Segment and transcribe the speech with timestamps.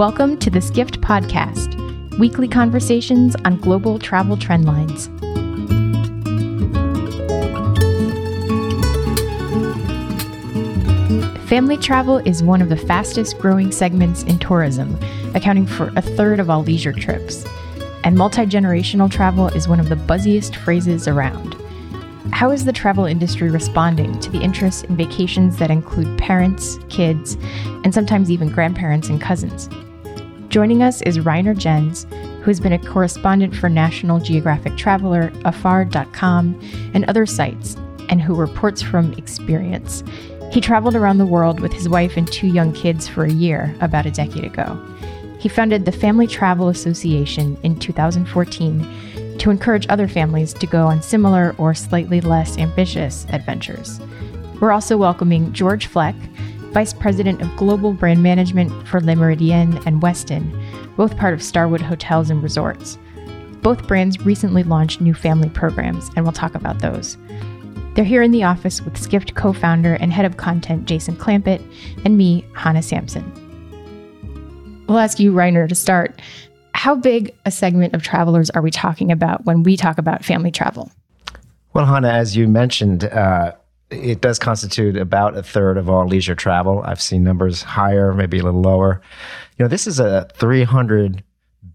[0.00, 1.76] Welcome to the Skift Podcast,
[2.18, 5.08] weekly conversations on global travel trendlines.
[11.50, 14.98] Family travel is one of the fastest growing segments in tourism,
[15.34, 17.44] accounting for a third of all leisure trips.
[18.02, 21.54] And multi generational travel is one of the buzziest phrases around.
[22.32, 27.36] How is the travel industry responding to the interest in vacations that include parents, kids,
[27.84, 29.68] and sometimes even grandparents and cousins?
[30.50, 36.60] Joining us is Rainer Jenss, who has been a correspondent for National Geographic Traveler, afar.com,
[36.92, 37.76] and other sites,
[38.08, 40.02] and who reports from experience.
[40.50, 43.72] He traveled around the world with his wife and two young kids for a year
[43.80, 44.76] about a decade ago.
[45.38, 51.00] He founded the Family Travel Association in 2014 to encourage other families to go on
[51.00, 54.00] similar or slightly less ambitious adventures.
[54.60, 56.16] We're also welcoming George Fleck,
[56.72, 60.56] Vice President of Global Brand Management for Le Méridien and Westin,
[60.96, 62.96] both part of Starwood Hotels and Resorts.
[63.60, 67.18] Both brands recently launched new family programs, and we'll talk about those.
[67.94, 71.60] They're here in the office with Skift co founder and head of content Jason Clampett
[72.04, 73.24] and me, Hannah Sampson.
[74.86, 76.20] We'll ask you, Rainer, to start.
[76.74, 80.52] How big a segment of travelers are we talking about when we talk about family
[80.52, 80.90] travel?
[81.72, 83.52] Well, Hannah, as you mentioned, uh,
[83.90, 86.82] it does constitute about a third of all leisure travel.
[86.84, 89.00] I've seen numbers higher, maybe a little lower.
[89.58, 91.22] You know, this is a $300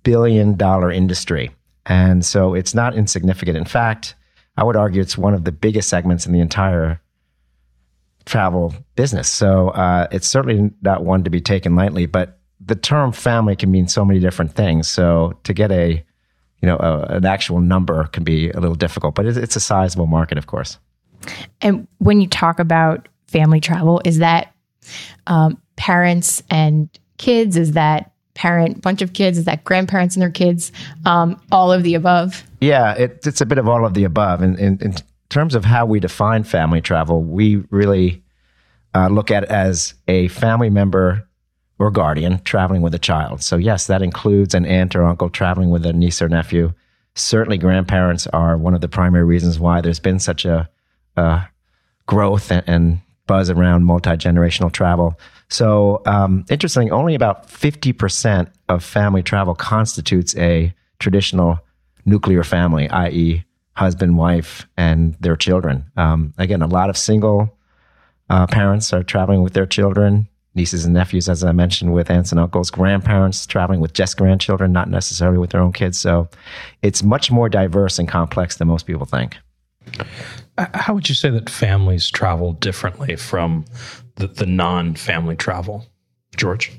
[0.03, 0.59] billion
[0.91, 1.51] industry.
[1.85, 3.57] And so it's not insignificant.
[3.57, 4.15] In fact,
[4.57, 7.01] I would argue it's one of the biggest segments in the entire
[8.25, 9.29] travel business.
[9.29, 12.05] So uh, it's certainly not one to be taken lightly.
[12.05, 14.87] But the term family can mean so many different things.
[14.87, 16.03] So to get a
[16.61, 20.07] you know an actual number can be a little difficult, but it, it's a sizable
[20.07, 20.79] market, of course.
[21.61, 24.53] And when you talk about family travel, is that
[25.27, 27.57] um, parents and kids?
[27.57, 29.37] Is that parent, bunch of kids?
[29.37, 30.71] Is that grandparents and their kids?
[31.05, 32.43] Um, all of the above?
[32.61, 34.41] Yeah, it, it's a bit of all of the above.
[34.41, 34.95] In, in, in,
[35.29, 38.23] terms of how we define family travel, we really
[38.93, 41.27] uh, look at it as a family member
[41.79, 43.43] or guardian traveling with a child.
[43.43, 46.73] So, yes, that includes an aunt or uncle traveling with a niece or nephew.
[47.15, 50.69] Certainly, grandparents are one of the primary reasons why there's been such a,
[51.17, 51.47] a
[52.07, 55.19] growth and, and buzz around multi generational travel.
[55.49, 61.59] So, um, interesting, only about 50% of family travel constitutes a traditional
[62.05, 63.43] nuclear family, i.e.,
[63.73, 65.85] husband, wife, and their children.
[65.97, 67.57] Um, again, a lot of single
[68.29, 72.31] uh, parents are traveling with their children, nieces and nephews, as I mentioned, with aunts
[72.31, 75.99] and uncles, grandparents traveling with just grandchildren, not necessarily with their own kids.
[75.99, 76.27] So,
[76.81, 79.37] it's much more diverse and complex than most people think.
[80.57, 83.65] How would you say that families travel differently from
[84.15, 85.85] the, the non family travel?
[86.37, 86.71] George?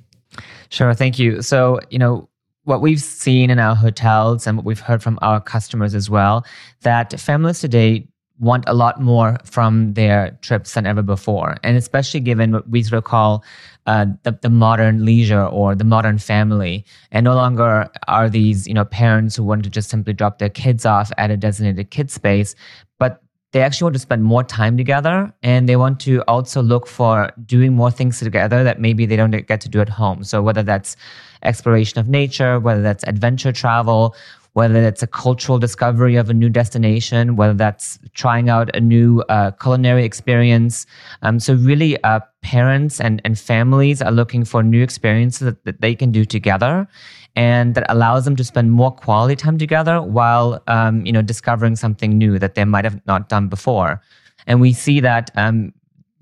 [0.70, 0.94] Sure.
[0.94, 1.42] Thank you.
[1.42, 2.28] So, you know,
[2.64, 6.44] what we've seen in our hotels and what we've heard from our customers as well,
[6.82, 8.06] that families today
[8.38, 11.56] want a lot more from their trips than ever before.
[11.62, 13.44] And especially given what we sort of call
[13.86, 16.84] uh, the, the modern leisure or the modern family.
[17.12, 20.50] And no longer are these, you know, parents who want to just simply drop their
[20.50, 22.54] kids off at a designated kid space,
[22.98, 26.86] but they actually want to spend more time together and they want to also look
[26.86, 30.24] for doing more things together that maybe they don't get to do at home.
[30.24, 30.96] So whether that's
[31.42, 34.14] exploration of nature, whether that's adventure travel,
[34.56, 39.20] whether that's a cultural discovery of a new destination, whether that's trying out a new
[39.28, 40.86] uh, culinary experience.
[41.20, 45.82] Um, so really, uh, parents and, and families are looking for new experiences that, that
[45.82, 46.88] they can do together
[47.34, 51.76] and that allows them to spend more quality time together while um, you know discovering
[51.76, 54.00] something new that they might have not done before
[54.46, 55.70] and we see that um,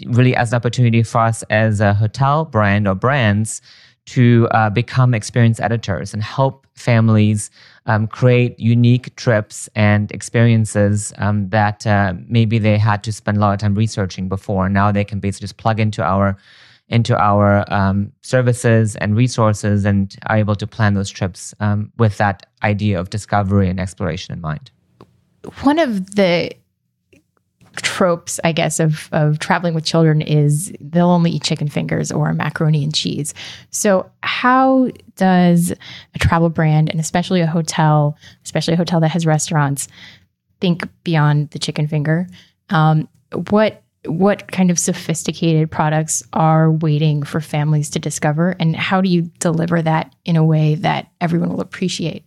[0.06, 3.62] really as an opportunity for us as a hotel brand or brands
[4.06, 7.50] to uh, become experience editors and help families
[7.86, 13.40] um, create unique trips and experiences um, that uh, maybe they had to spend a
[13.40, 14.68] lot of time researching before.
[14.68, 16.36] Now they can basically just plug into our
[16.88, 22.18] into our um, services and resources and are able to plan those trips um, with
[22.18, 24.70] that idea of discovery and exploration in mind.
[25.62, 26.50] One of the
[27.82, 32.32] tropes, I guess, of, of traveling with children is they'll only eat chicken fingers or
[32.32, 33.34] macaroni and cheese.
[33.70, 35.72] So, how does
[36.14, 39.88] a travel brand and especially a hotel, especially a hotel that has restaurants,
[40.60, 42.26] think beyond the chicken finger?
[42.70, 43.08] Um,
[43.50, 49.08] what what kind of sophisticated products are waiting for families to discover and how do
[49.08, 52.24] you deliver that in a way that everyone will appreciate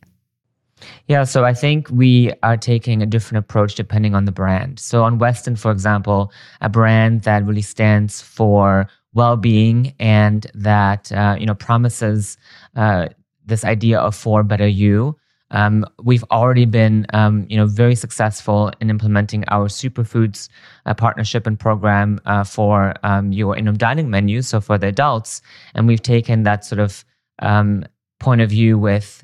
[1.07, 4.79] yeah, so I think we are taking a different approach depending on the brand.
[4.79, 6.31] So on Westin, for example,
[6.61, 12.37] a brand that really stands for well-being and that uh, you know promises
[12.75, 13.07] uh,
[13.45, 15.17] this idea of for better you.
[15.51, 20.49] Um, we've already been, um, you know, very successful in implementing our superfoods
[20.85, 25.41] uh, partnership and program uh, for um, your in-home dining menu, so for the adults,
[25.73, 27.05] and we've taken that sort of
[27.39, 27.85] um,
[28.19, 29.23] point of view with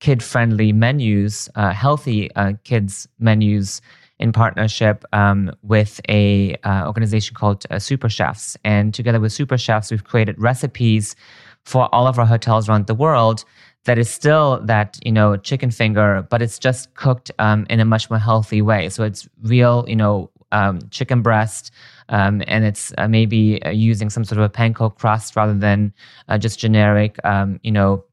[0.00, 3.80] kid-friendly menus, uh, healthy uh, kids menus
[4.18, 9.56] in partnership um, with a uh, organization called uh, Super Chefs, and together with Super
[9.56, 11.16] Chefs, we've created recipes
[11.64, 13.44] for all of our hotels around the world
[13.84, 17.84] that is still that you know chicken finger, but it's just cooked um, in a
[17.84, 18.88] much more healthy way.
[18.88, 21.70] So it's real, you know, um, chicken breast,
[22.08, 25.92] um, and it's uh, maybe uh, using some sort of a panko crust rather than
[26.28, 28.04] uh, just generic, um, you know,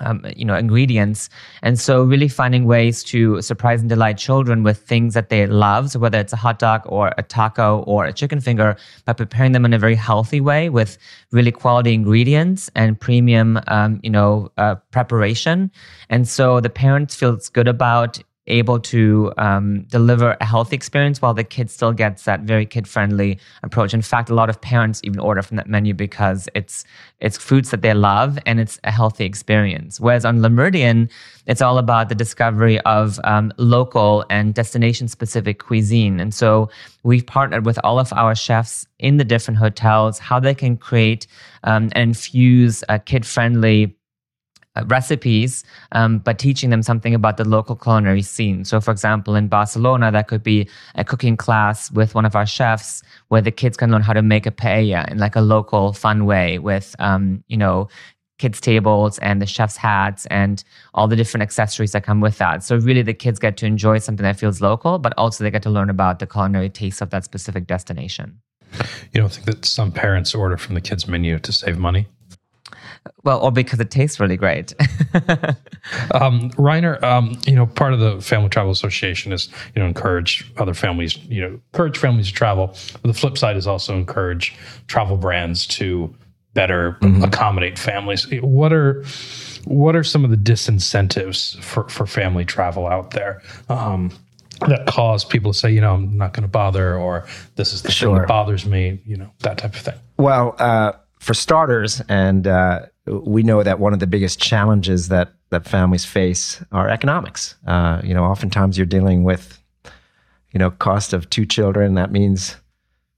[0.00, 1.28] um, you know ingredients.
[1.62, 5.90] And so really finding ways to surprise and delight children with things that they love.
[5.90, 9.52] So whether it's a hot dog or a taco or a chicken finger by preparing
[9.52, 10.98] them in a very healthy way with
[11.32, 15.70] really quality ingredients and premium um, you know uh, preparation.
[16.08, 18.18] And so the parents feels good about
[18.50, 22.86] able to um, deliver a healthy experience while the kid still gets that very kid
[22.86, 23.94] friendly approach.
[23.94, 26.84] In fact, a lot of parents even order from that menu because it's
[27.20, 30.00] it's foods that they love and it's a healthy experience.
[30.00, 31.10] Whereas on Le Méridien,
[31.46, 36.20] it's all about the discovery of um, local and destination specific cuisine.
[36.20, 36.70] And so
[37.02, 41.26] we've partnered with all of our chefs in the different hotels how they can create
[41.64, 43.94] um, and infuse a kid friendly
[44.86, 48.64] recipes, um, but teaching them something about the local culinary scene.
[48.64, 52.46] So, for example, in Barcelona, that could be a cooking class with one of our
[52.46, 55.92] chefs where the kids can learn how to make a paella in like a local,
[55.92, 57.88] fun way with, um, you know,
[58.38, 60.64] kids' tables and the chef's hats and
[60.94, 62.62] all the different accessories that come with that.
[62.62, 65.62] So, really, the kids get to enjoy something that feels local, but also they get
[65.64, 68.40] to learn about the culinary taste of that specific destination.
[69.12, 72.06] You don't think that some parents order from the kids' menu to save money?
[73.22, 74.72] Well, or because it tastes really great.
[76.14, 80.50] um, Rainer, um, you know, part of the Family Travel Association is, you know, encourage
[80.56, 82.68] other families, you know, encourage families to travel.
[82.92, 84.54] But the flip side is also encourage
[84.86, 86.14] travel brands to
[86.54, 87.22] better mm-hmm.
[87.22, 88.26] accommodate families.
[88.40, 89.04] What are
[89.66, 93.42] what are some of the disincentives for, for family travel out there?
[93.68, 94.10] Um,
[94.68, 97.26] that cause people to say, you know, I'm not going to bother, or
[97.56, 98.10] this is the sure.
[98.10, 99.94] thing that bothers me, you know, that type of thing.
[100.18, 105.32] Well, uh, for starters, and uh, we know that one of the biggest challenges that
[105.50, 107.56] that families face are economics.
[107.66, 109.60] Uh, you know, oftentimes you're dealing with,
[110.52, 111.94] you know, cost of two children.
[111.94, 112.56] That means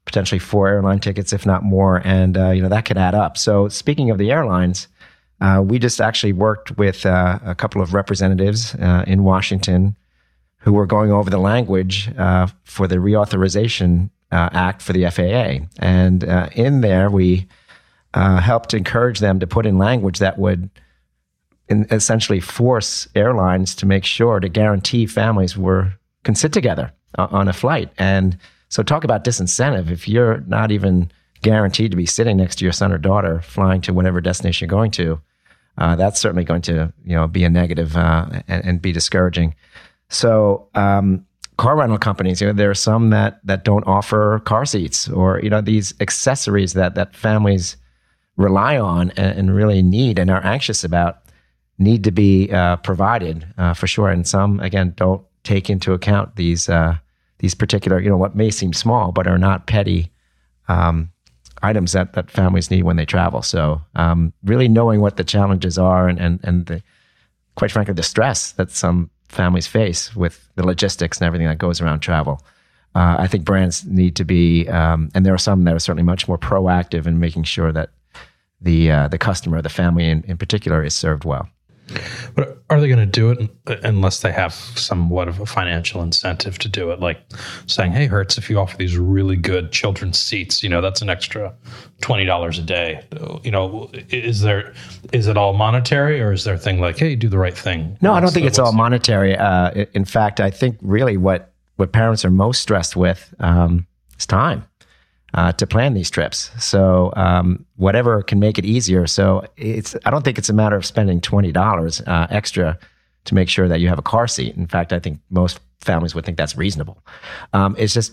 [0.05, 3.39] potentially four airline tickets, if not more, and uh, you know that could add up.
[3.39, 4.89] So, speaking of the airlines,
[5.41, 9.97] uh, we just actually worked with uh, a couple of representatives uh, in Washington
[10.59, 12.07] who were going over the language
[12.65, 16.25] for the reauthorization act for the FAA, and
[16.57, 17.47] in there we
[18.15, 20.71] uh, helped encourage them to put in language that would
[21.69, 25.95] in, essentially force airlines to make sure to guarantee families were
[26.25, 27.91] can sit together uh, on a flight.
[27.99, 28.39] And
[28.69, 29.91] so, talk about disincentive.
[29.91, 31.11] If you're not even
[31.43, 34.77] guaranteed to be sitting next to your son or daughter flying to whatever destination you're
[34.77, 35.21] going to,
[35.79, 39.55] uh, that's certainly going to you know be a negative, uh, and, and, be discouraging.
[40.09, 40.69] So.
[40.75, 41.27] Um,
[41.59, 45.39] car rental companies, you know, there are some that that don't offer car seats or
[45.41, 47.77] you know these accessories that that families
[48.37, 51.19] rely on and, really need and are anxious about
[51.79, 54.09] need to be uh, provided uh, for sure.
[54.09, 56.97] And some, again, don't take into account these uh,
[57.39, 60.11] these particular, you know, what may seem small but are not petty
[60.69, 61.11] um,
[61.63, 63.43] items that, that families need when they travel.
[63.43, 66.83] So, um, really knowing what the challenges are and and and the,
[67.57, 71.81] quite frankly the stress that some families face with the logistics and everything that goes
[71.81, 72.41] around travel.
[72.95, 76.03] Uh, I think brands need to be, um, and there are some that are certainly
[76.03, 77.89] much more proactive in making sure that
[78.63, 81.49] the uh, the customer, the family in, in particular, is served well.
[82.35, 83.51] But are they going to do it
[83.85, 87.01] unless they have somewhat of a financial incentive to do it?
[87.01, 87.21] Like
[87.67, 91.11] saying, "Hey, Hertz, if you offer these really good children's seats, you know that's an
[91.11, 91.55] extra
[92.01, 93.05] twenty dollars a day."
[93.43, 94.73] You know, is there
[95.13, 97.99] is it all monetary, or is there a thing like, "Hey, do the right thing"?
[98.01, 99.37] No, I don't think it's all monetary.
[99.37, 103.87] Uh, in fact, I think really what what parents are most stressed with um,
[104.19, 104.65] is time
[105.35, 106.51] uh, to plan these trips.
[106.59, 109.07] So um, whatever can make it easier.
[109.07, 112.79] So it's I don't think it's a matter of spending twenty dollars uh, extra
[113.25, 114.57] to make sure that you have a car seat.
[114.57, 116.99] In fact, I think most families would think that's reasonable.
[117.53, 118.13] Um, it's just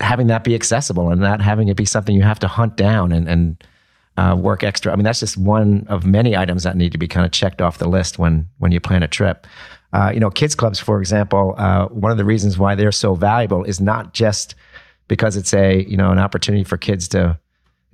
[0.00, 3.12] having that be accessible and not having it be something you have to hunt down
[3.12, 3.64] and, and
[4.16, 4.92] uh, work extra.
[4.92, 7.60] I mean, that's just one of many items that need to be kind of checked
[7.62, 9.46] off the list when when you plan a trip.
[9.92, 13.14] Uh, you know, kids clubs, for example, uh, one of the reasons why they're so
[13.14, 14.54] valuable is not just
[15.08, 17.38] because it's a you know an opportunity for kids to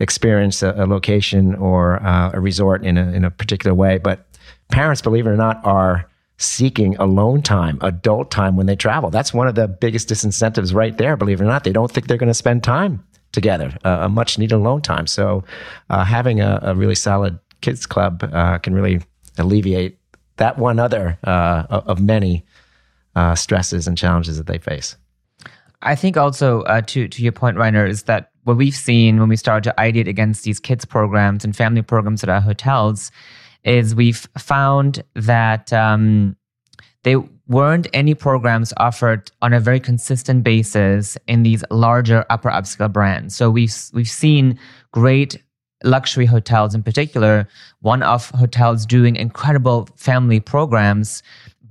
[0.00, 3.99] experience a, a location or uh, a resort in a, in a particular way.
[3.99, 4.26] But
[4.71, 9.11] parents, believe it or not, are seeking alone time, adult time when they travel.
[9.11, 11.64] That's one of the biggest disincentives right there, believe it or not.
[11.64, 15.06] They don't think they're going to spend time together, uh, a much needed alone time.
[15.06, 15.44] So
[15.90, 19.00] uh, having a, a, really solid kids club uh, can really
[19.38, 19.99] alleviate
[20.37, 22.44] that one other uh, of many
[23.16, 24.97] uh, stresses and challenges that they face.
[25.85, 29.29] I think also uh, to to your point, Rainer, is that what we've seen when
[29.29, 33.11] we started to ideate against these kids programs and family programs at our hotels
[33.64, 36.37] is we've found that um,
[37.49, 43.37] weren't any programs offered on a very consistent basis in these larger upper upscale brands.
[43.37, 44.59] So we've we've seen
[44.93, 45.43] great
[45.83, 47.47] luxury hotels in particular,
[47.81, 51.23] one-off hotels doing incredible family programs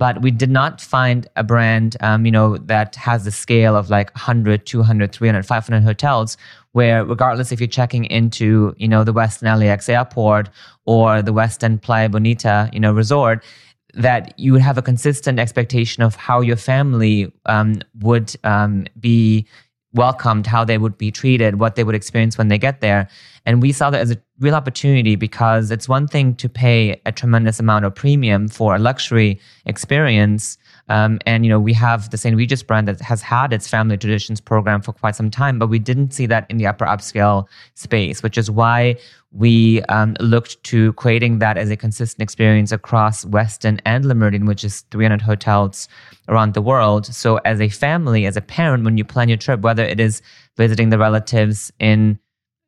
[0.03, 3.89] but we did not find a brand um, you know that has the scale of
[3.89, 6.35] like 100 200 300 500 hotels
[6.73, 10.49] where regardless if you're checking into you know the westin lax airport
[10.85, 13.45] or the westin playa bonita you know resort
[13.93, 19.47] that you would have a consistent expectation of how your family um, would um, be
[19.93, 23.07] welcomed, how they would be treated, what they would experience when they get there.
[23.45, 27.11] And we saw that as a real opportunity because it's one thing to pay a
[27.11, 30.57] tremendous amount of premium for a luxury experience.
[30.89, 32.35] Um, and you know we have the St.
[32.35, 35.79] Regis brand that has had its family traditions program for quite some time, but we
[35.79, 38.95] didn't see that in the upper upscale space, which is why
[39.31, 44.45] we um, looked to creating that as a consistent experience across Westin and Le Méridien,
[44.45, 45.87] which is 300 hotels
[46.27, 47.05] around the world.
[47.07, 50.21] So as a family, as a parent, when you plan your trip, whether it is
[50.57, 52.19] visiting the relatives in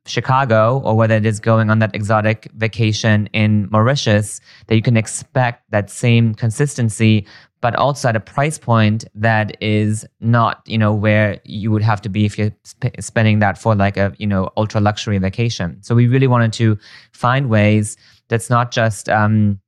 [0.08, 4.98] Chicago or whether it is going on that exotic vacation in Mauritius, that you can
[4.98, 7.26] expect that same consistency,
[7.66, 12.00] but also at a price point that is not, you know, where you would have
[12.00, 15.82] to be if you're sp- spending that for like a, you know, ultra luxury vacation.
[15.82, 16.78] So we really wanted to
[17.12, 19.60] find ways that's not just um,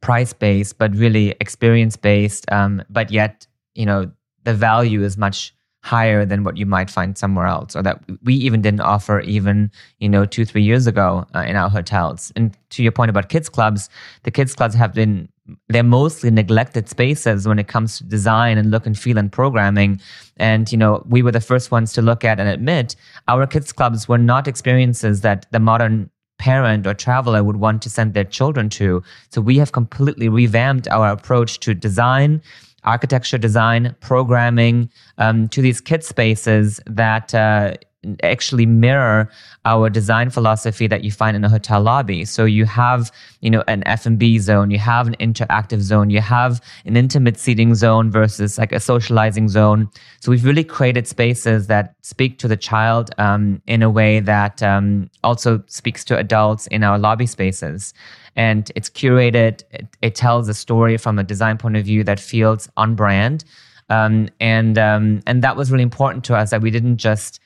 [0.00, 4.10] price based, but really experience based, um, but yet, you know,
[4.44, 5.54] the value is much
[5.88, 9.70] higher than what you might find somewhere else or that we even didn't offer even
[10.00, 12.30] you know two three years ago uh, in our hotels.
[12.36, 13.88] And to your point about kids clubs
[14.24, 15.28] the kids clubs have been
[15.68, 19.98] they're mostly neglected spaces when it comes to design and look and feel and programming.
[20.36, 22.94] And you know we were the first ones to look at and admit
[23.26, 27.90] our kids clubs were not experiences that the modern parent or traveler would want to
[27.90, 29.02] send their children to.
[29.30, 32.42] So we have completely revamped our approach to design
[32.84, 37.74] architecture design, programming um, to these kit spaces that uh,
[38.22, 39.30] actually mirror
[39.64, 42.24] our design philosophy that you find in a hotel lobby.
[42.24, 43.10] So you have,
[43.40, 47.74] you know, an F&B zone, you have an interactive zone, you have an intimate seating
[47.74, 49.90] zone versus like a socializing zone.
[50.20, 54.62] So we've really created spaces that speak to the child um, in a way that
[54.62, 57.92] um, also speaks to adults in our lobby spaces
[58.38, 59.64] and it's curated.
[59.72, 63.44] It, it, tells a story from a design point of view that feels on brand,
[63.90, 67.40] um, and um, and that was really important to us that we didn't just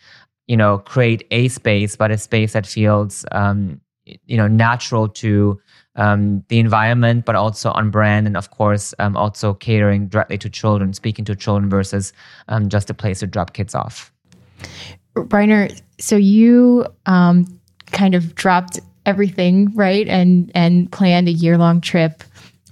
[0.47, 5.61] you know create a space, but a space that feels um, you know natural to
[5.97, 10.51] um, the environment, but also on brand, and of course um, also catering directly to
[10.51, 12.13] children, speaking to children versus
[12.49, 14.13] um, just a place to drop kids off.
[15.15, 15.69] Rainer,
[15.99, 22.23] so you kind of dropped everything right and and planned a year long trip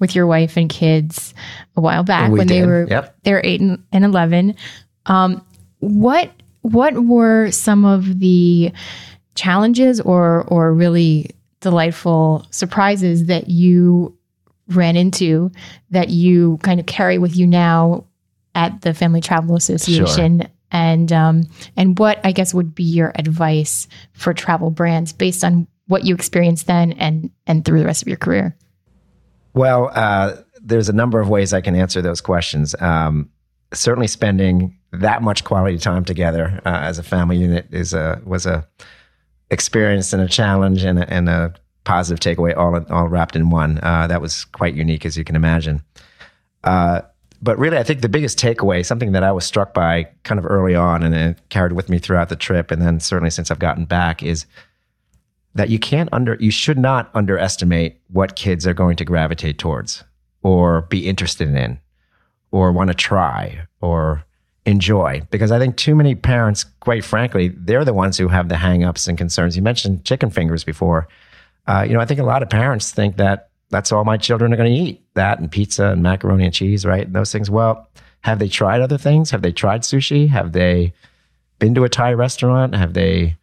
[0.00, 1.34] with your wife and kids
[1.76, 2.62] a while back we when did.
[2.62, 3.16] they were yep.
[3.22, 4.54] they were eight and, and eleven.
[5.06, 5.44] Um,
[5.78, 6.30] what
[6.62, 8.72] what were some of the
[9.34, 14.16] challenges or or really delightful surprises that you
[14.68, 15.50] ran into
[15.90, 18.04] that you kind of carry with you now
[18.54, 20.40] at the Family Travel Association?
[20.40, 20.50] Sure.
[20.72, 21.42] And um,
[21.76, 26.14] and what I guess would be your advice for travel brands based on what you
[26.14, 28.56] experienced then and and through the rest of your career?
[29.52, 32.76] Well, uh, there's a number of ways I can answer those questions.
[32.80, 33.30] Um,
[33.72, 38.46] certainly, spending that much quality time together uh, as a family unit is a was
[38.46, 38.66] a
[39.50, 43.78] experience and a challenge and a, and a positive takeaway all all wrapped in one.
[43.82, 45.82] Uh, that was quite unique, as you can imagine.
[46.64, 47.02] Uh,
[47.42, 50.44] but really, I think the biggest takeaway, something that I was struck by kind of
[50.44, 53.58] early on and it carried with me throughout the trip, and then certainly since I've
[53.58, 54.46] gotten back, is
[55.54, 60.04] that you can't under you should not underestimate what kids are going to gravitate towards
[60.42, 61.80] or be interested in
[62.50, 64.24] or want to try or
[64.66, 65.22] enjoy.
[65.30, 69.08] Because i think too many parents quite frankly they're the ones who have the hangups
[69.08, 69.56] and concerns.
[69.56, 71.08] You mentioned chicken fingers before.
[71.66, 74.52] Uh, you know i think a lot of parents think that that's all my children
[74.52, 77.06] are going to eat that and pizza and macaroni and cheese right?
[77.06, 77.88] And those things well
[78.22, 79.30] have they tried other things?
[79.30, 80.28] Have they tried sushi?
[80.28, 80.92] Have they
[81.58, 82.74] been to a thai restaurant?
[82.74, 83.36] Have they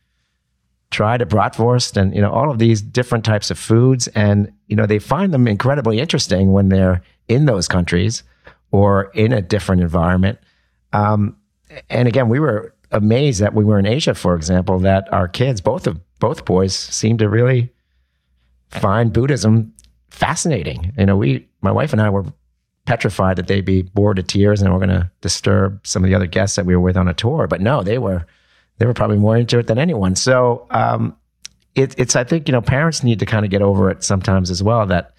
[0.92, 1.98] tried a bratwurst?
[1.98, 4.08] And you know all of these different types of foods.
[4.10, 8.24] And you know they find them incredibly interesting when they're in those countries
[8.72, 10.40] or in a different environment.
[10.94, 11.38] Um,
[11.90, 15.60] and again we were amazed that we were in asia for example that our kids
[15.60, 17.72] both of both boys seemed to really
[18.70, 19.74] find buddhism
[20.10, 20.94] fascinating.
[20.98, 22.26] You know we my wife and i were
[22.86, 26.16] petrified that they'd be bored to tears and we're going to disturb some of the
[26.16, 27.46] other guests that we were with on a tour.
[27.46, 28.26] But no they were
[28.78, 30.16] they were probably more into it than anyone.
[30.16, 31.18] So um,
[31.76, 34.50] it, it's I think you know parents need to kind of get over it sometimes
[34.50, 35.14] as well that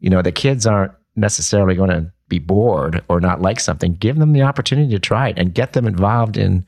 [0.00, 3.94] you know the kids aren't necessarily going to be bored or not like something.
[3.94, 6.66] Give them the opportunity to try it and get them involved in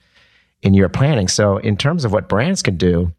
[0.63, 1.29] in your planning.
[1.29, 3.13] So in terms of what brands can do,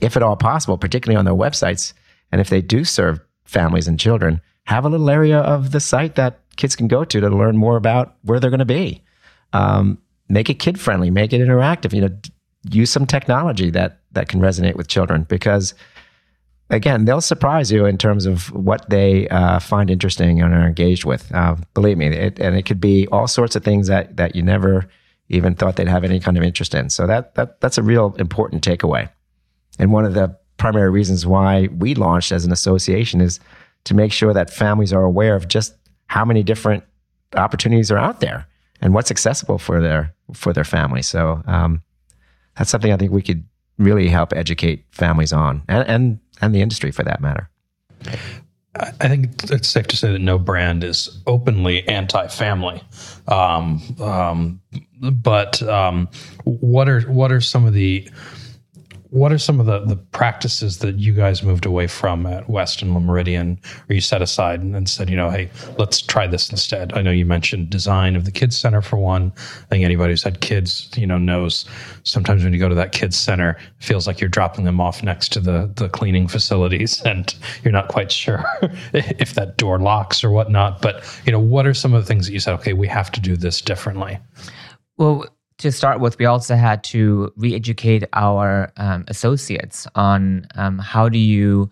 [0.00, 1.92] if at all possible, particularly on their websites,
[2.32, 6.14] and if they do serve families and children, have a little area of the site
[6.14, 9.02] that kids can go to to learn more about where they're going to be.
[9.52, 9.98] Um,
[10.28, 11.92] make it kid friendly, make it interactive.
[11.92, 12.18] You know,
[12.70, 15.74] use some technology that that can resonate with children because
[16.70, 21.04] again, they'll surprise you in terms of what they uh, find interesting and are engaged
[21.04, 21.32] with.
[21.34, 24.42] Uh, believe me, it, and it could be all sorts of things that that you
[24.42, 24.86] never
[25.28, 26.90] even thought they'd have any kind of interest in.
[26.90, 29.08] So that that that's a real important takeaway.
[29.78, 33.40] And one of the primary reasons why we launched as an association is
[33.84, 35.74] to make sure that families are aware of just
[36.06, 36.82] how many different
[37.34, 38.46] opportunities are out there
[38.80, 41.02] and what's accessible for their for their family.
[41.02, 41.82] So um,
[42.56, 43.44] that's something I think we could
[43.78, 47.48] really help educate families on, and and, and the industry for that matter.
[48.78, 52.82] I think it's safe to say that no brand is openly anti-family,
[53.26, 54.60] um, um,
[55.00, 56.08] but um,
[56.44, 58.08] what are what are some of the
[59.10, 62.94] what are some of the, the practices that you guys moved away from at Westin
[62.94, 63.58] Le Méridien,
[63.88, 66.92] or you set aside and, and, said, you know, hey, let's try this instead?
[66.94, 69.32] I know you mentioned design of the kids center for one.
[69.36, 71.64] I think anybody who's had kids, you know, knows
[72.04, 75.02] sometimes when you go to that kids center, it feels like you're dropping them off
[75.02, 78.44] next to the the cleaning facilities, and you're not quite sure
[78.92, 80.82] if that door locks or whatnot.
[80.82, 82.54] But you know, what are some of the things that you said?
[82.54, 84.18] Okay, we have to do this differently.
[84.96, 85.26] Well,
[85.58, 91.18] to start with, we also had to re-educate our um, associates on um, how do
[91.18, 91.70] you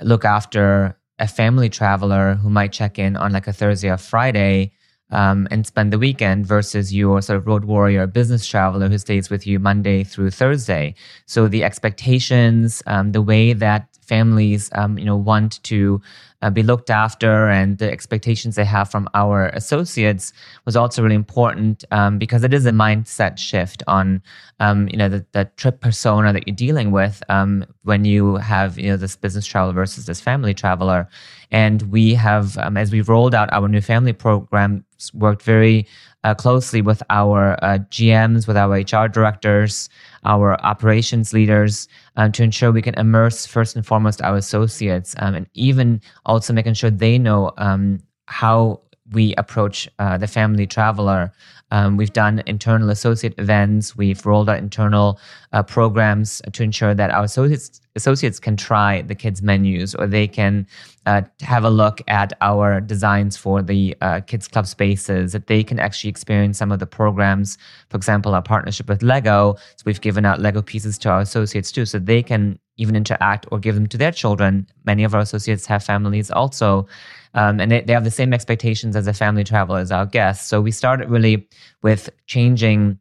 [0.00, 4.72] look after a family traveler who might check in on like a Thursday or Friday
[5.10, 9.30] um, and spend the weekend versus your sort of road warrior business traveler who stays
[9.30, 10.94] with you Monday through Thursday.
[11.26, 16.00] So the expectations, um, the way that families, um, you know, want to
[16.44, 20.32] uh, be looked after and the expectations they have from our associates
[20.66, 24.22] was also really important um, because it is a mindset shift on
[24.60, 28.78] um, you know the, the, trip persona that you're dealing with um, when you have
[28.78, 31.08] you know this business traveler versus this family traveler.
[31.50, 35.86] And we have um, as we've rolled out our new family program, worked very
[36.24, 39.88] uh, closely with our uh, gms with our hr directors
[40.24, 45.34] our operations leaders um, to ensure we can immerse first and foremost our associates um,
[45.34, 48.80] and even also making sure they know um, how
[49.12, 51.32] we approach uh, the family traveler.
[51.70, 53.96] Um, we've done internal associate events.
[53.96, 55.18] We've rolled out internal
[55.52, 60.26] uh, programs to ensure that our associates associates can try the kids menus or they
[60.26, 60.66] can
[61.06, 65.62] uh, have a look at our designs for the uh, kids club spaces that they
[65.62, 67.56] can actually experience some of the programs
[67.90, 71.70] for example our partnership with lego so we've given out lego pieces to our associates
[71.70, 75.20] too so they can even interact or give them to their children many of our
[75.20, 76.86] associates have families also
[77.34, 80.48] um, and they, they have the same expectations as a family traveler as our guests
[80.48, 81.48] so we started really
[81.82, 82.98] with changing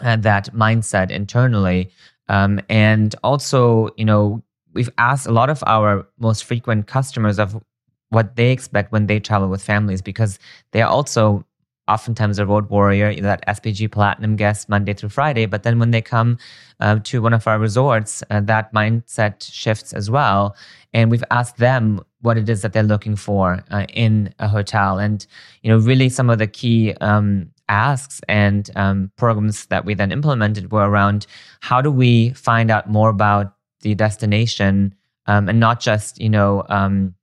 [0.00, 1.90] uh, that mindset internally.
[2.28, 7.62] Um, and also, you know, we've asked a lot of our most frequent customers of
[8.10, 10.38] what they expect when they travel with families because
[10.72, 11.44] they are also
[11.88, 15.46] oftentimes a road warrior, that SPG Platinum guest Monday through Friday.
[15.46, 16.38] But then when they come
[16.80, 20.56] uh, to one of our resorts, uh, that mindset shifts as well.
[20.92, 24.98] And we've asked them what it is that they're looking for uh, in a hotel.
[24.98, 25.26] And,
[25.62, 30.12] you know, really some of the key um, asks and um, programs that we then
[30.12, 31.26] implemented were around
[31.60, 34.94] how do we find out more about the destination
[35.26, 37.14] um, and not just you know um,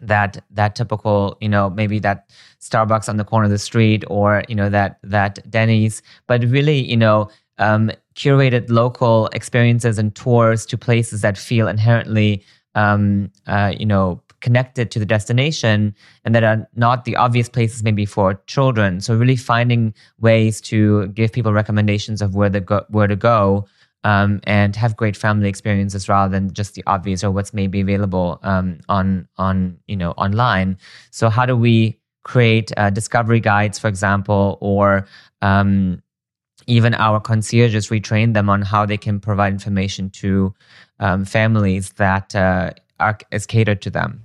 [0.00, 2.30] that that typical you know maybe that
[2.60, 6.78] Starbucks on the corner of the street or you know that that Denny's, but really
[6.78, 12.42] you know um, curated local experiences and tours to places that feel inherently
[12.74, 17.82] um, uh, you know connected to the destination and that are not the obvious places
[17.82, 19.00] maybe for children.
[19.00, 23.66] So really finding ways to give people recommendations of where, go, where to go
[24.04, 28.38] um, and have great family experiences rather than just the obvious or what's maybe available
[28.42, 30.78] um, on on you know online.
[31.10, 35.06] So how do we create uh, discovery guides, for example, or
[35.40, 36.02] um,
[36.66, 40.54] even our concierges, we train them on how they can provide information to
[41.00, 44.22] um, families that uh, are, is catered to them.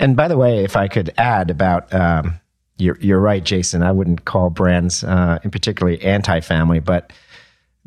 [0.00, 2.40] And by the way, if I could add about, um,
[2.78, 3.82] you're, you're right, Jason.
[3.82, 7.12] I wouldn't call brands uh, in particularly anti-family, but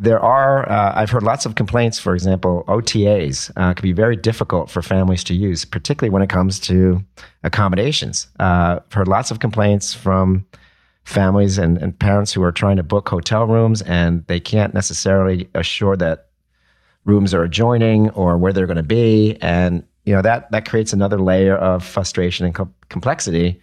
[0.02, 0.68] there are.
[0.70, 2.00] Uh, I've heard lots of complaints.
[2.00, 6.30] For example, OTAs uh, can be very difficult for families to use, particularly when it
[6.30, 7.04] comes to
[7.44, 8.28] accommodations.
[8.40, 10.46] Uh, I've heard lots of complaints from
[11.04, 15.50] families and, and parents who are trying to book hotel rooms and they can't necessarily
[15.56, 16.28] assure that
[17.06, 20.94] rooms are adjoining or where they're going to be and you know that that creates
[20.94, 23.60] another layer of frustration and co- complexity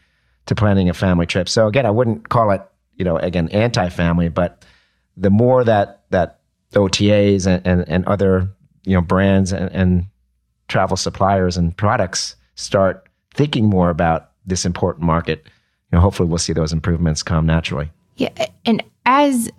[0.47, 2.63] to planning a family trip so again i wouldn't call it
[2.97, 4.65] you know again anti-family but
[5.17, 6.41] the more that that
[6.75, 8.49] otas and, and, and other
[8.85, 10.07] you know brands and, and
[10.69, 15.47] travel suppliers and products start thinking more about this important market
[15.91, 17.91] you know hopefully we'll see those improvements come naturally.
[18.17, 18.31] Yeah,
[18.65, 19.51] and as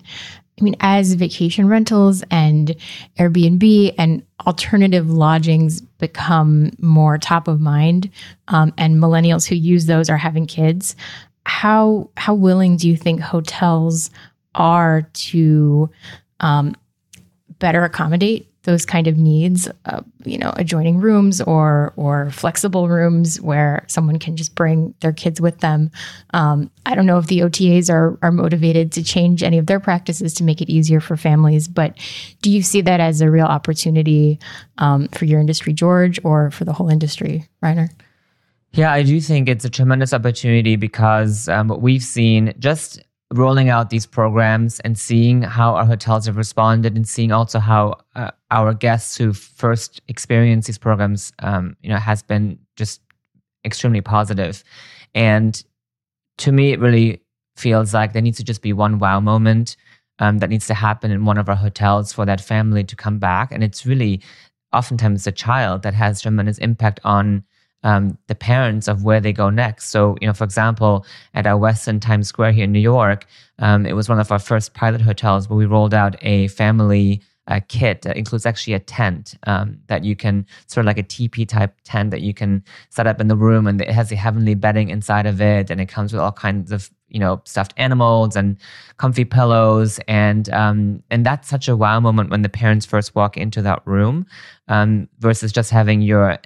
[0.60, 2.76] I mean, as vacation rentals and
[3.20, 8.10] Airbnb and alternative lodgings become more top of mind,
[8.48, 10.96] um, and millennials who use those are having kids,
[11.46, 14.10] how how willing do you think hotels
[14.56, 15.90] are to
[16.40, 16.76] um,
[17.60, 19.70] better accommodate those kind of needs?
[19.86, 25.14] Uh, you know, adjoining rooms or or flexible rooms where someone can just bring their
[25.14, 25.90] kids with them.
[26.34, 29.80] Um, I don't know if the OTAs are are motivated to change any of their
[29.80, 31.98] practices to make it easier for families, but
[32.42, 34.40] do you see that as a real opportunity
[34.80, 37.90] um, for your industry, George, or for the whole industry, Rainer?
[38.74, 43.02] Yeah, I do think it's a tremendous opportunity because um, we've seen just
[43.34, 47.96] rolling out these programs and seeing how our hotels have responded and seeing also how
[48.16, 53.02] uh, our guests who first experienced these programs, um, you know, has been just
[53.66, 54.64] extremely positive.
[55.14, 55.62] And
[56.38, 57.22] to me, it really
[57.58, 59.76] feels like there needs to just be one wow moment
[60.20, 63.20] um, that needs to happen in one of our hotels for that family to come
[63.20, 63.52] back.
[63.52, 64.22] And it's really
[64.74, 67.44] oftentimes the child that has tremendous impact on
[67.84, 69.90] um, the parents of where they go next.
[69.90, 73.26] So, you know, for example, at our Westin Times Square here in New York,
[73.60, 77.22] um, it was one of our first pilot hotels where we rolled out a family
[77.48, 81.04] uh, kit that includes actually a tent um, that you can sort of like a
[81.04, 84.16] teepee type tent that you can set up in the room, and it has the
[84.16, 87.74] heavenly bedding inside of it, and it comes with all kinds of you know stuffed
[87.78, 88.58] animals and
[88.98, 93.38] comfy pillows, and um, and that's such a wow moment when the parents first walk
[93.38, 94.26] into that room,
[94.68, 96.38] um, versus just having your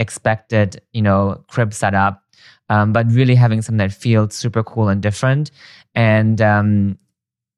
[0.00, 2.24] expected, you know, crib setup,
[2.68, 5.52] um, but really having something that feels super cool and different.
[5.94, 6.98] And um,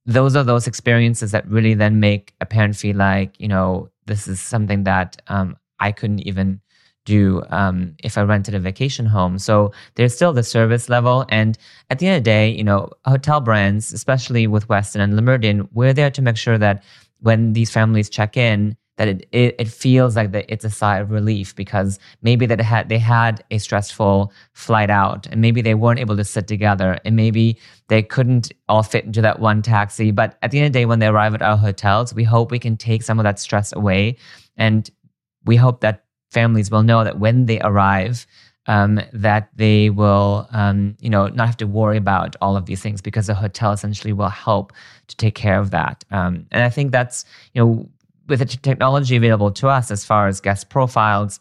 [0.04, 4.28] those are those experiences that really then make a parent feel like, you know, this
[4.28, 6.60] is something that um, I couldn't even
[7.04, 9.38] do um, if I rented a vacation home.
[9.38, 11.24] So there's still the service level.
[11.28, 11.56] And
[11.90, 15.22] at the end of the day, you know, hotel brands, especially with Westin and Le
[15.22, 16.82] Méridien, we're there to make sure that
[17.20, 20.98] when these families check in, that it, it, it feels like that it's a sigh
[20.98, 25.74] of relief because maybe that had they had a stressful flight out and maybe they
[25.74, 27.56] weren't able to sit together and maybe
[27.88, 30.86] they couldn't all fit into that one taxi but at the end of the day
[30.86, 33.72] when they arrive at our hotels we hope we can take some of that stress
[33.72, 34.16] away
[34.56, 34.90] and
[35.44, 38.26] we hope that families will know that when they arrive
[38.66, 42.80] um, that they will, um, you know, not have to worry about all of these
[42.80, 44.72] things because the hotel essentially will help
[45.08, 46.04] to take care of that.
[46.10, 47.24] Um, and I think that's,
[47.54, 47.88] you know,
[48.32, 51.38] with the technology available to us as far as guest profiles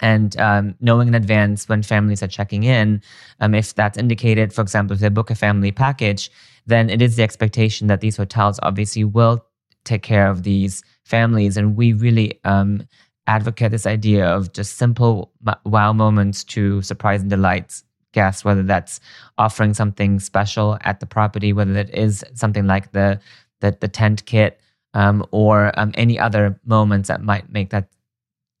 [0.00, 3.02] and um, knowing in advance when families are checking in,
[3.40, 6.30] um, if that's indicated, for example, if they book a family package,
[6.64, 9.44] then it is the expectation that these hotels obviously will
[9.84, 11.56] take care of these families.
[11.56, 12.86] And we really um,
[13.26, 15.32] advocate this idea of just simple
[15.64, 17.82] wow moments to surprise and delight
[18.12, 19.00] guests, whether that's
[19.38, 23.18] offering something special at the property, whether it is something like the
[23.58, 24.60] the, the tent kit
[24.94, 27.88] um, or um, any other moments that might make that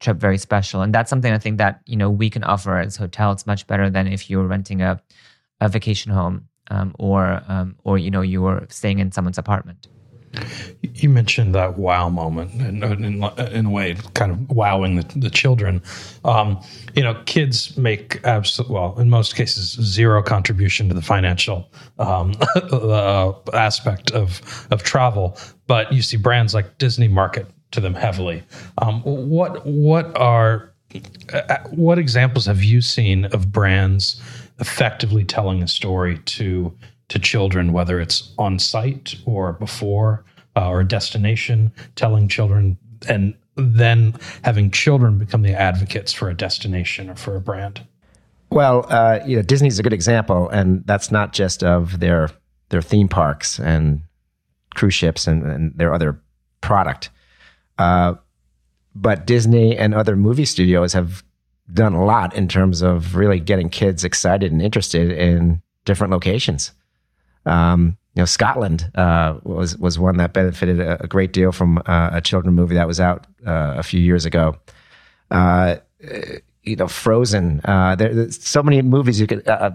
[0.00, 0.82] trip very special.
[0.82, 3.88] And that's something I think that you know we can offer as hotels much better
[3.88, 5.00] than if you were renting a,
[5.60, 9.88] a vacation home um, or um, or you know you were staying in someone's apartment.
[10.94, 15.30] You mentioned that wow moment, in, in, in a way, kind of wowing the, the
[15.30, 15.82] children.
[16.24, 16.60] Um,
[16.94, 22.34] you know, kids make absolute well, in most cases, zero contribution to the financial um,
[22.72, 25.36] uh, aspect of of travel.
[25.66, 28.42] But you see brands like Disney market to them heavily.
[28.78, 30.72] Um, what what are
[31.32, 34.20] uh, what examples have you seen of brands
[34.60, 36.76] effectively telling a story to
[37.12, 40.24] to children, whether it's on site or before
[40.56, 47.10] uh, or destination, telling children and then having children become the advocates for a destination
[47.10, 47.86] or for a brand?
[48.50, 52.30] Well, uh, you know, Disney's a good example, and that's not just of their
[52.70, 54.00] their theme parks and
[54.74, 56.18] cruise ships and, and their other
[56.62, 57.10] product.
[57.76, 58.14] Uh,
[58.94, 61.22] but Disney and other movie studios have
[61.74, 66.72] done a lot in terms of really getting kids excited and interested in different locations.
[67.46, 71.78] Um, you know, Scotland uh, was was one that benefited a, a great deal from
[71.86, 74.56] uh, a children movie that was out uh, a few years ago.
[75.30, 75.76] Uh,
[76.62, 77.62] you know, Frozen.
[77.64, 79.46] Uh, there, there's so many movies you could.
[79.48, 79.70] Uh,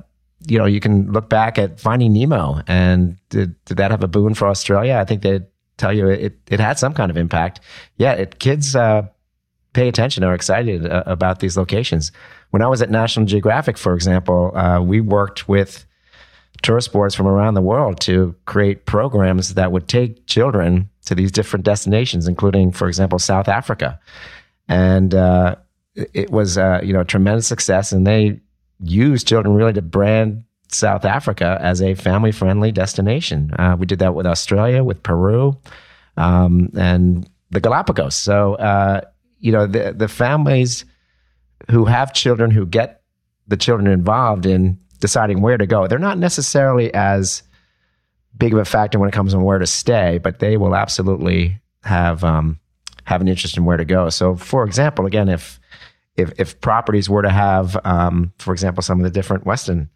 [0.46, 4.08] you know, you can look back at Finding Nemo, and did, did that have a
[4.08, 4.98] boon for Australia?
[4.98, 5.40] I think they
[5.78, 7.60] tell you it, it had some kind of impact.
[7.98, 8.74] Yeah, it, kids
[9.74, 12.12] pay attention are excited about these locations.
[12.52, 14.52] When I was at National Geographic, for example,
[14.86, 15.87] we worked with
[16.62, 21.32] tourist boards from around the world to create programs that would take children to these
[21.32, 24.00] different destinations, including, for example, South Africa.
[24.68, 25.56] And uh,
[25.96, 27.92] it was, uh, you know, a tremendous success.
[27.92, 28.40] And they
[28.80, 33.52] used children really to brand South Africa as a family friendly destination.
[33.58, 35.58] Uh, we did that with Australia, with Peru,
[36.18, 38.16] um, and the Galapagos.
[38.16, 39.02] So, uh,
[39.40, 40.84] you know, the, the families
[41.72, 43.02] who have children who get
[43.48, 45.88] the children involved in deciding where to go.
[45.88, 47.44] They're not necessarily as
[48.38, 51.60] big of a factor when it comes on where to stay, but they will absolutely
[51.84, 52.60] have um,
[53.06, 54.10] have an interest in where to go.
[54.10, 55.60] So, for example, again, if
[56.18, 59.88] if, if properties were to have, um, for example, some of the different Westin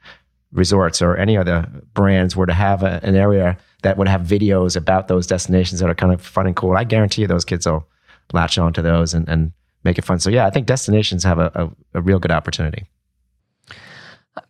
[0.52, 4.76] resorts or any other brands were to have a, an area that would have videos
[4.76, 7.66] about those destinations that are kind of fun and cool, I guarantee you those kids
[7.66, 7.88] will
[8.34, 9.52] latch on to those and, and
[9.84, 10.20] make it fun.
[10.20, 12.86] So, yeah, I think destinations have a, a, a real good opportunity.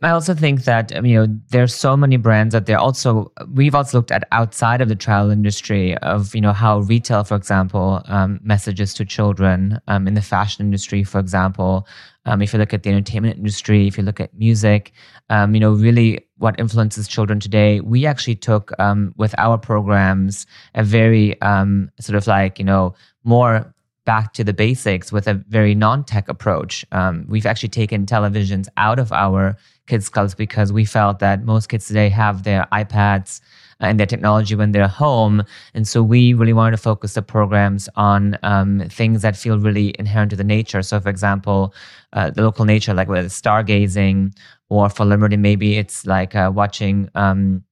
[0.02, 3.76] I also think that um, you know there's so many brands that they're Also, we've
[3.76, 8.02] also looked at outside of the travel industry of you know how retail, for example,
[8.06, 11.88] um, messages to children um, in the fashion industry, for example.
[12.26, 14.92] Um, if you look at the entertainment industry, if you look at music,
[15.30, 17.80] um, you know really what influences children today.
[17.82, 23.74] We actually took um, with our programs a very sort of like you know more
[24.06, 26.86] back to the basics with a very non-tech approach.
[26.92, 29.56] Um, we've actually taken televisions out of our
[29.88, 33.42] kids clubs because we felt that most kids today have their iPads
[33.80, 37.90] and their technology when they're home, and so we really wanted to focus the programs
[37.96, 40.84] on um, things that feel really inherent to the nature.
[40.84, 41.74] So, for example,
[42.14, 44.38] uh, the local nature, like with stargazing,
[44.70, 47.64] or for Liberty, maybe it's like uh, watching um,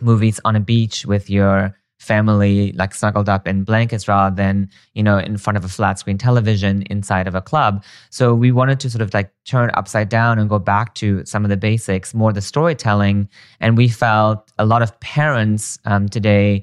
[0.00, 5.02] movies on a beach with your family like snuggled up in blankets rather than you
[5.02, 8.78] know in front of a flat screen television inside of a club so we wanted
[8.78, 12.12] to sort of like turn upside down and go back to some of the basics
[12.12, 13.28] more the storytelling
[13.60, 16.62] and we felt a lot of parents um, today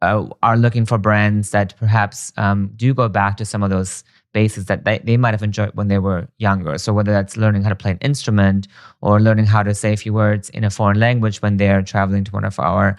[0.00, 4.04] uh, are looking for brands that perhaps um, do go back to some of those
[4.32, 6.78] basics that they, they might have enjoyed when they were younger.
[6.78, 8.68] So whether that's learning how to play an instrument
[9.00, 12.24] or learning how to say a few words in a foreign language when they're traveling
[12.24, 12.96] to one of our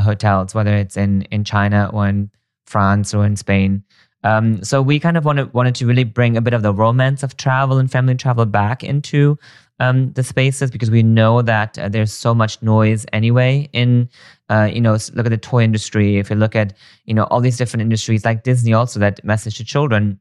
[0.00, 2.30] hotels, whether it's in in China or in
[2.66, 3.84] France or in Spain.
[4.24, 7.22] Um, so we kind of wanted wanted to really bring a bit of the romance
[7.22, 9.38] of travel and family travel back into
[9.80, 13.68] um, the spaces because we know that uh, there's so much noise anyway.
[13.72, 14.08] In
[14.48, 16.18] uh, you know, look at the toy industry.
[16.18, 16.74] If you look at
[17.04, 20.20] you know all these different industries like Disney, also that message to children.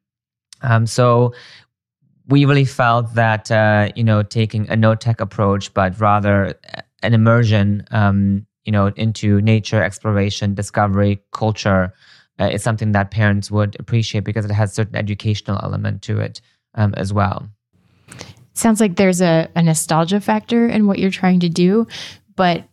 [0.64, 1.34] Um, so
[2.28, 6.56] we really felt that uh, you know taking a no tech approach, but rather
[7.04, 11.94] an immersion um, you know into nature exploration discovery culture
[12.40, 16.42] uh, is something that parents would appreciate because it has certain educational element to it
[16.76, 17.48] um, as well.
[18.54, 21.88] Sounds like there's a, a nostalgia factor in what you're trying to do
[22.36, 22.64] but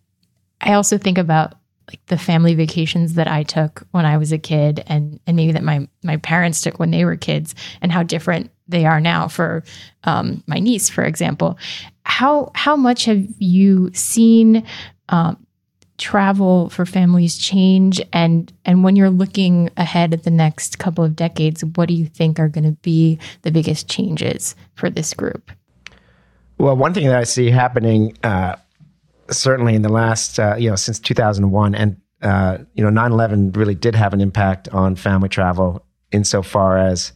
[0.61, 1.55] i also think about
[1.89, 5.53] like the family vacations that I took when I was a kid and and maybe
[5.53, 9.29] that my my parents took when they were kids and how different they are now
[9.29, 9.65] for
[10.05, 11.59] um, my niece for example.
[12.05, 14.67] How how much have you seen
[15.09, 15.45] um,
[15.99, 18.01] travel for families change?
[18.13, 22.07] And and when you're looking ahead at the next couple of decades what do you
[22.07, 25.51] think are going to be the biggest changes for this group?
[26.57, 28.57] Well one thing that i see happening uh,
[29.31, 33.75] certainly in the last uh, you know since 2001 and uh, you know 9-11 really
[33.75, 37.13] did have an impact on family travel insofar as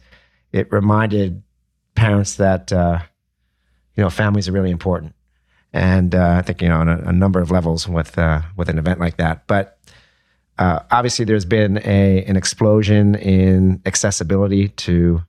[0.51, 1.41] it reminded
[1.95, 2.99] parents that uh,
[3.95, 5.13] you know families are really important
[5.73, 8.69] and uh, I think you know on a, a number of levels with uh, with
[8.69, 9.47] an event like that.
[9.47, 9.79] But
[10.59, 15.23] uh, obviously, there's been a an explosion in accessibility to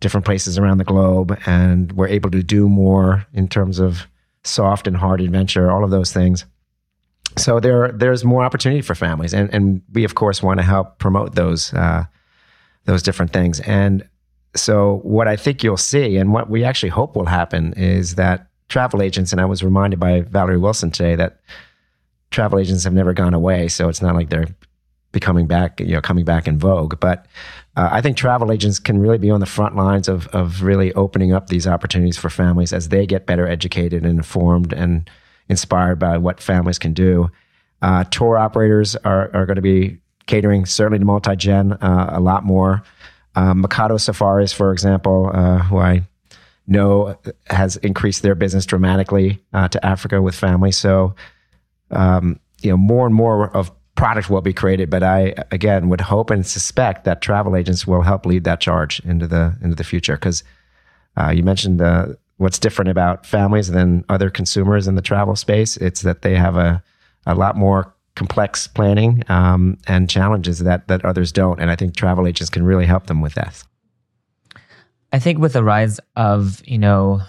[0.00, 4.06] different places around the globe, and we're able to do more in terms of
[4.44, 6.44] soft and hard adventure, all of those things.
[7.36, 10.98] So there there's more opportunity for families, and and we of course want to help
[10.98, 12.04] promote those uh,
[12.84, 13.58] those different things.
[13.60, 14.08] And
[14.54, 18.46] so what I think you'll see, and what we actually hope will happen, is that
[18.68, 21.40] travel agents, and I was reminded by Valerie Wilson today that
[22.30, 23.68] travel agents have never gone away.
[23.68, 24.48] So it's not like they're
[25.12, 26.98] becoming back, you know, coming back in vogue.
[27.00, 27.26] But
[27.76, 30.92] uh, I think travel agents can really be on the front lines of of really
[30.94, 35.08] opening up these opportunities for families as they get better educated and informed and
[35.48, 37.30] inspired by what families can do.
[37.80, 42.20] Uh, tour operators are are going to be catering certainly to multi gen uh, a
[42.20, 42.82] lot more.
[43.36, 46.02] Um, Micato Safaris, for example, uh, who I
[46.66, 50.76] know has increased their business dramatically uh, to Africa with families.
[50.76, 51.14] So,
[51.90, 54.90] um, you know, more and more of product will be created.
[54.90, 59.00] But I again would hope and suspect that travel agents will help lead that charge
[59.00, 60.42] into the into the future because
[61.16, 65.76] uh, you mentioned uh, what's different about families than other consumers in the travel space.
[65.76, 66.82] It's that they have a
[67.26, 71.96] a lot more complex planning um, and challenges that that others don't, and I think
[71.96, 73.64] travel agents can really help them with that.
[75.14, 77.20] I think with the rise of you know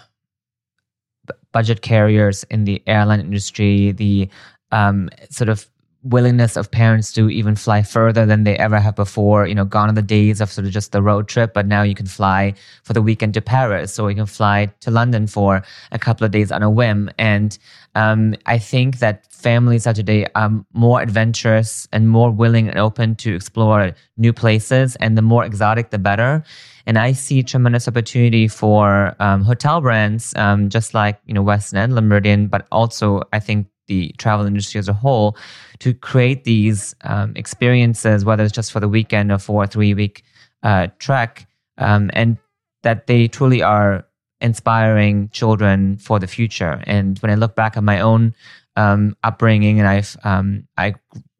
[1.51, 4.27] budget carriers in the airline industry, the
[4.71, 5.67] um, sort of
[6.01, 9.45] willingness of parents to even fly further than they ever have before.
[9.45, 11.83] You know, gone are the days of sort of just the road trip, but now
[11.83, 15.61] you can fly for the weekend to Paris or you can fly to London for
[15.91, 17.11] a couple of days on a whim.
[17.19, 17.55] And
[17.93, 23.13] um, I think that families are today are more adventurous and more willing and open
[23.17, 24.95] to explore new places.
[24.97, 26.43] And the more exotic, the better.
[26.87, 31.77] And I see tremendous opportunity for um, hotel brands, um, just like you know Westin
[31.77, 35.37] and Le Méridien, but also I think the travel industry as a whole
[35.79, 39.93] to create these um, experiences, whether it's just for the weekend or for a three
[39.93, 40.23] week
[40.63, 42.37] uh, trek, um, and
[42.83, 44.05] that they truly are
[44.41, 46.83] inspiring children for the future.
[46.85, 48.35] And when I look back at my own
[48.75, 50.95] um, upbringing, and I've um, I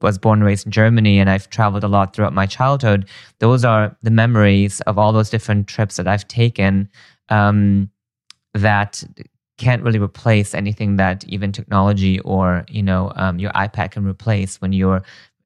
[0.06, 3.10] was born and raised in Germany, and I've traveled a lot throughout my childhood.
[3.40, 6.90] Those are the memories of all those different trips that I've taken
[7.30, 7.90] um,
[8.54, 9.04] that
[9.58, 14.62] can't really replace anything that even technology or you know um, your iPad can replace
[14.62, 15.02] when you're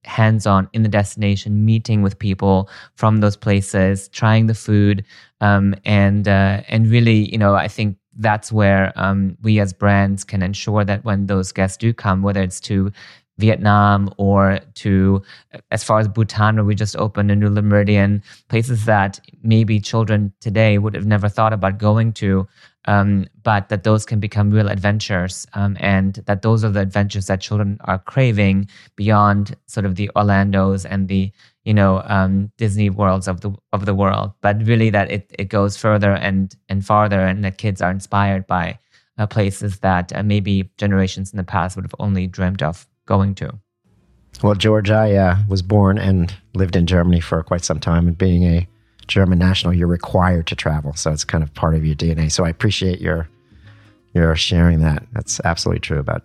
[0.05, 5.05] hands-on in the destination, meeting with people from those places, trying the food,
[5.41, 10.23] um, and uh, and really, you know, I think that's where um, we as brands
[10.23, 12.91] can ensure that when those guests do come, whether it's to
[13.39, 15.21] Vietnam or to
[15.71, 19.79] as far as Bhutan, where we just opened a new Le Méridien, places that maybe
[19.79, 22.47] children today would have never thought about going to,
[22.85, 27.27] um, but that those can become real adventures, um, and that those are the adventures
[27.27, 31.31] that children are craving beyond sort of the Orlando's and the
[31.63, 35.45] you know um, Disney worlds of the of the world, but really that it it
[35.45, 38.77] goes further and and farther, and that kids are inspired by
[39.17, 43.35] uh, places that uh, maybe generations in the past would have only dreamt of going
[43.35, 43.59] to?
[44.41, 48.07] Well, George, I uh, was born and lived in Germany for quite some time.
[48.07, 48.67] And being a
[49.07, 50.93] German national, you're required to travel.
[50.93, 52.31] So it's kind of part of your DNA.
[52.31, 53.27] So I appreciate your
[54.13, 55.05] your sharing that.
[55.11, 56.23] That's absolutely true about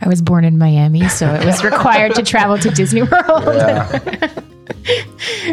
[0.00, 3.44] I was born in Miami, so it was required to travel to Disney World.
[3.46, 4.40] Yeah.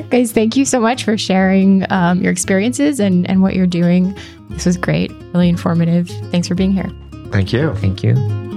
[0.10, 4.18] Guys, thank you so much for sharing um, your experiences and, and what you're doing.
[4.50, 6.10] This was great, really informative.
[6.30, 6.90] Thanks for being here.
[7.32, 7.74] Thank you.
[7.76, 8.51] Thank you.